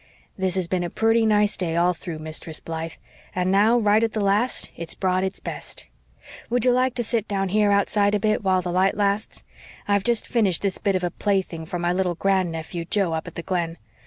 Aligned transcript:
"This 0.35 0.55
has 0.55 0.67
been 0.67 0.83
a 0.83 0.89
purty 0.89 1.27
nice 1.27 1.55
day 1.55 1.75
all 1.75 1.93
through, 1.93 2.17
Mistress 2.17 2.59
Blythe, 2.59 2.93
and 3.35 3.51
now, 3.51 3.77
right 3.77 4.03
at 4.03 4.13
the 4.13 4.19
last, 4.19 4.71
it's 4.75 4.95
brought 4.95 5.23
its 5.23 5.39
best. 5.39 5.85
Would 6.49 6.65
you 6.65 6.71
like 6.71 6.95
to 6.95 7.03
sit 7.03 7.27
down 7.27 7.49
here 7.49 7.69
outside 7.71 8.15
a 8.15 8.19
bit, 8.19 8.43
while 8.43 8.63
the 8.63 8.71
light 8.71 8.97
lasts? 8.97 9.43
I've 9.87 10.03
just 10.03 10.25
finished 10.25 10.63
this 10.63 10.79
bit 10.79 10.95
of 10.95 11.03
a 11.03 11.11
plaything 11.11 11.67
for 11.67 11.77
my 11.77 11.93
little 11.93 12.15
grand 12.15 12.51
nephew, 12.51 12.83
Joe, 12.85 13.13
up 13.13 13.27
at 13.27 13.35
the 13.35 13.43
Glen. 13.43 13.77